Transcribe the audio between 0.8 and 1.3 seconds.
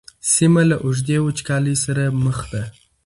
اوږدې